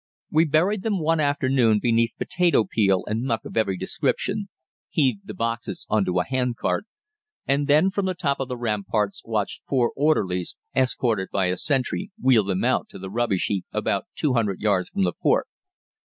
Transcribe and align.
We 0.31 0.45
buried 0.45 0.81
them 0.81 0.99
one 0.99 1.19
afternoon 1.19 1.77
beneath 1.79 2.15
potato 2.17 2.65
peel 2.65 3.03
and 3.05 3.21
muck 3.23 3.45
of 3.45 3.55
every 3.55 3.77
description, 3.77 4.49
heaved 4.89 5.27
the 5.27 5.35
boxes 5.35 5.85
on 5.89 6.05
to 6.05 6.19
a 6.19 6.25
hand 6.25 6.57
cart, 6.57 6.85
and 7.45 7.67
then 7.67 7.91
from 7.91 8.07
the 8.07 8.15
top 8.15 8.39
of 8.39 8.47
the 8.47 8.57
ramparts 8.57 9.21
watched 9.23 9.61
four 9.69 9.93
orderlies 9.95 10.55
escorted 10.75 11.29
by 11.31 11.49
a 11.49 11.55
sentry 11.55 12.09
wheel 12.19 12.43
them 12.43 12.63
out 12.63 12.89
to 12.89 12.97
the 12.97 13.11
rubbish 13.11 13.45
heap 13.49 13.65
about 13.71 14.07
200 14.15 14.59
yards 14.59 14.89
from 14.89 15.03
the 15.03 15.13
fort. 15.13 15.47